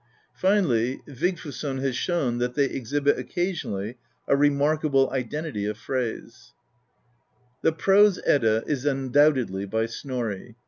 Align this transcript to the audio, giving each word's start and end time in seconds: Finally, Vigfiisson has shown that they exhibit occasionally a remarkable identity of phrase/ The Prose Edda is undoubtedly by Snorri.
Finally, 0.33 0.99
Vigfiisson 1.07 1.77
has 1.81 1.95
shown 1.95 2.39
that 2.39 2.55
they 2.55 2.65
exhibit 2.65 3.19
occasionally 3.19 3.97
a 4.27 4.35
remarkable 4.35 5.07
identity 5.11 5.63
of 5.67 5.77
phrase/ 5.77 6.55
The 7.61 7.71
Prose 7.71 8.19
Edda 8.25 8.63
is 8.65 8.83
undoubtedly 8.83 9.67
by 9.67 9.85
Snorri. 9.85 10.55